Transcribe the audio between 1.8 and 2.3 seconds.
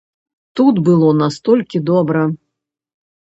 добра!